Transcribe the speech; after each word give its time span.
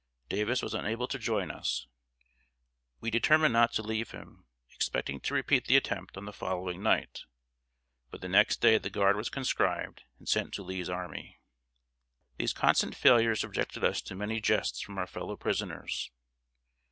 Davis 0.29 0.63
was 0.63 0.73
unable 0.73 1.07
to 1.07 1.19
join 1.19 1.51
us; 1.51 1.85
we 2.99 3.11
determined 3.11 3.53
not 3.53 3.71
to 3.71 3.83
leave 3.83 4.09
him, 4.09 4.45
expecting 4.71 5.19
to 5.21 5.35
repeat 5.35 5.67
the 5.67 5.77
attempt 5.77 6.17
on 6.17 6.25
the 6.25 6.33
following 6.33 6.81
night; 6.81 7.25
but 8.09 8.19
the 8.19 8.27
next 8.27 8.61
day 8.61 8.79
the 8.79 8.89
guard 8.89 9.15
was 9.15 9.29
conscribed 9.29 10.01
and 10.17 10.27
sent 10.27 10.55
to 10.55 10.63
Lee's 10.63 10.89
army. 10.89 11.39
These 12.39 12.51
constant 12.53 12.95
failures 12.95 13.41
subjected 13.41 13.83
us 13.83 14.01
to 14.01 14.15
many 14.15 14.39
jests 14.41 14.81
from 14.81 14.97
our 14.97 15.05
fellow 15.05 15.35
prisoners. 15.37 16.09